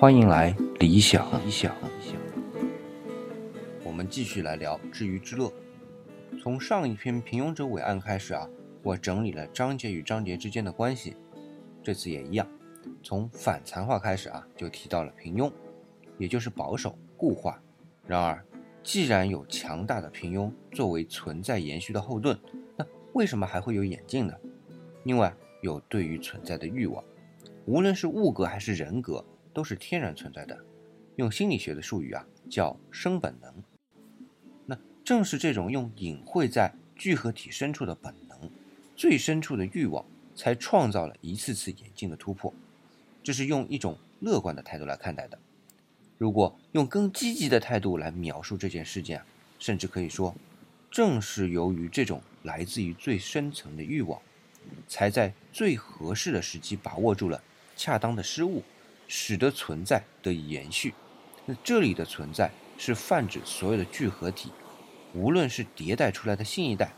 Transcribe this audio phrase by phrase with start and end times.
[0.00, 1.76] 欢迎来理想理想。
[1.82, 2.18] 理想
[3.84, 5.52] 我们继续来聊知鱼之乐。
[6.40, 8.48] 从上一篇平庸者伟案开始啊，
[8.82, 11.14] 我整理了章节与章节之间的关系。
[11.82, 12.48] 这次也一样，
[13.02, 15.52] 从反残化开始啊，就提到了平庸，
[16.16, 17.62] 也就是保守固化。
[18.06, 18.42] 然而，
[18.82, 22.40] 既然有强大的平庸作为存在延续的后盾，
[22.74, 24.32] 那为什么还会有演进呢？
[25.04, 27.04] 另外，有对于存在的欲望，
[27.66, 29.22] 无论是物格还是人格。
[29.52, 30.58] 都是天然存在的，
[31.16, 33.52] 用心理学的术语啊，叫生本能。
[34.66, 38.50] 那正是这种用隐晦在聚合体深处的本能，
[38.96, 40.04] 最深处的欲望，
[40.34, 42.52] 才创造了一次次演进的突破。
[43.22, 45.38] 这是用一种乐观的态度来看待的。
[46.16, 49.22] 如果用更积极的态度来描述这件事件，
[49.58, 50.34] 甚至可以说，
[50.90, 54.20] 正是由于这种来自于最深层的欲望，
[54.86, 57.42] 才在最合适的时机把握住了
[57.76, 58.62] 恰当的失误。
[59.12, 60.94] 使得存在得以延续。
[61.44, 64.52] 那这里的存在是泛指所有的聚合体，
[65.12, 66.92] 无论是迭代出来的新一代，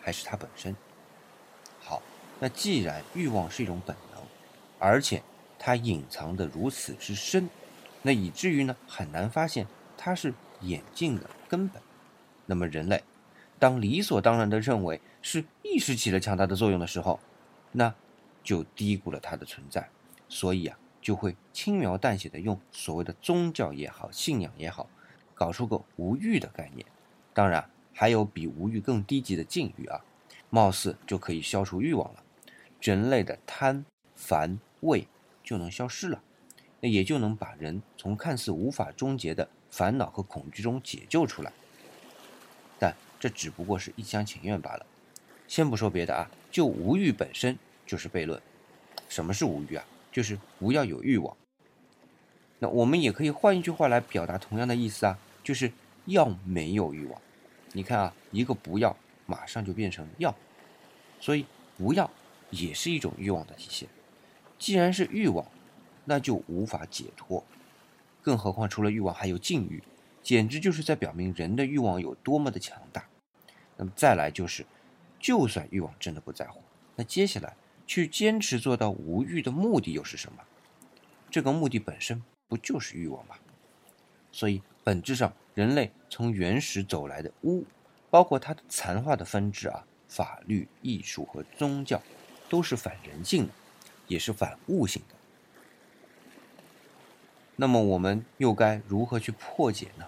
[0.00, 0.76] 还是它本身。
[1.80, 2.00] 好，
[2.38, 4.22] 那既然欲望是一种本能，
[4.78, 5.20] 而且
[5.58, 7.50] 它隐藏的如此之深，
[8.02, 11.82] 那以至于呢很难发现它是演进的根本。
[12.46, 13.02] 那么人类
[13.58, 17.18] 当理所当然地认为是意识起了强大的作用的时候，
[17.72, 17.92] 那
[18.44, 19.88] 就低估了它的存在。
[20.28, 20.78] 所以啊。
[21.00, 24.88] 就会轻描淡写的用所谓的宗教也好，信仰也好，
[25.34, 26.84] 搞出个无欲的概念。
[27.32, 30.00] 当然，还有比无欲更低级的禁欲啊，
[30.50, 32.22] 貌似就可以消除欲望了，
[32.80, 35.06] 人类的贪、烦、畏
[35.44, 36.22] 就能消失了，
[36.80, 41.52] 那也就能把人从看似无法终结的烦恼和恐惧中解救出来。
[42.78, 44.86] 但这只不过是一厢情愿罢了。
[45.46, 48.40] 先不说别的啊，就无欲本身就是悖论。
[49.08, 49.84] 什么是无欲啊？
[50.18, 51.36] 就是不要有欲望。
[52.58, 55.70] 那我们也可以换一句话来表达同样的意思啊，就是
[56.06, 57.22] 要没有欲望。
[57.70, 60.34] 你看啊，一个不要马上就变成要，
[61.20, 62.10] 所以不要
[62.50, 63.88] 也是一种欲望的体现。
[64.58, 65.46] 既然是欲望，
[66.04, 67.44] 那就无法解脱。
[68.20, 69.80] 更何况除了欲望还有禁欲，
[70.20, 73.04] 简直就是在表明人的欲望有多么的强大。
[73.76, 74.66] 那么再来就是，
[75.20, 76.60] 就算欲望真的不在乎，
[76.96, 77.54] 那接下来。
[77.88, 80.44] 去坚持做到无欲的目的又是什么？
[81.30, 83.34] 这个目的本身不就是欲望吗？
[84.30, 87.64] 所以本质上，人类从原始走来的巫，
[88.10, 92.02] 包括它的残化的分支啊，法律、艺术和宗教，
[92.50, 93.52] 都是反人性的，
[94.06, 95.14] 也是反悟性的。
[97.56, 100.06] 那么我们又该如何去破解呢？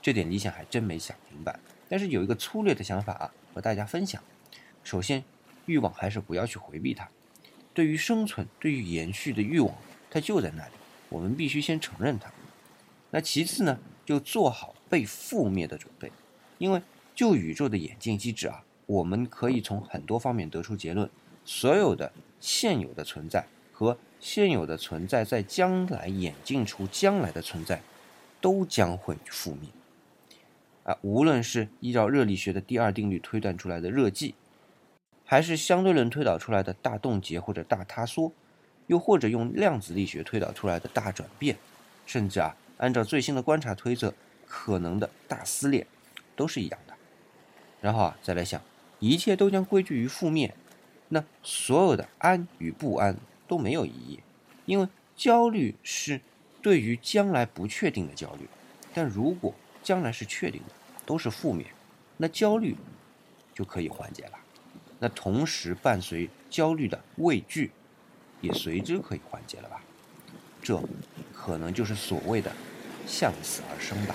[0.00, 1.58] 这点理想还真没想明白。
[1.88, 4.22] 但是有一个粗略的想法啊，和大家分享。
[4.84, 5.24] 首先，
[5.66, 7.10] 欲望还是不要去回避它。
[7.76, 9.74] 对于生存、对于延续的欲望，
[10.10, 10.72] 它就在那里，
[11.10, 12.32] 我们必须先承认它。
[13.10, 16.10] 那其次呢，就做好被覆灭的准备。
[16.56, 16.80] 因为
[17.14, 21.10] 就宇宙的演进机制啊，我们可以从很多方面得出结论：
[21.44, 22.10] 所有的
[22.40, 27.82] 现有的存在和现有的存在在将来演进出将来的存在，
[28.40, 29.68] 都将会覆灭。
[30.84, 34.32] 啊，无论是依照热力学的第二定律推断出来的热寂。
[35.26, 38.32] 还是相对论推导出来的大冻结或者大塌缩，
[38.86, 41.56] 又或者用量子力学推导出来的大转变，
[42.06, 44.14] 甚至啊，按照最新的观察推测，
[44.46, 45.84] 可能的大撕裂，
[46.36, 46.94] 都是一样的。
[47.80, 48.62] 然后啊，再来想，
[49.00, 50.54] 一切都将归聚于负面，
[51.08, 53.16] 那所有的安与不安
[53.48, 54.20] 都没有意义，
[54.64, 56.20] 因为焦虑是
[56.62, 58.48] 对于将来不确定的焦虑。
[58.94, 61.66] 但如果将来是确定的，都是负面，
[62.16, 62.76] 那焦虑
[63.52, 64.38] 就可以缓解了。
[64.98, 67.70] 那同时伴随焦虑的畏惧，
[68.40, 69.80] 也随之可以缓解了吧？
[70.62, 70.82] 这
[71.32, 72.50] 可能就是所谓的
[73.06, 74.14] 向死而生吧。